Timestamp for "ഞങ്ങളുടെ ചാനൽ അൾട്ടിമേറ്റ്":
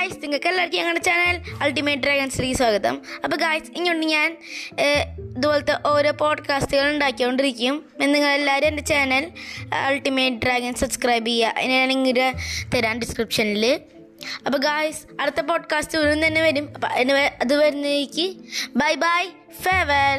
0.78-2.02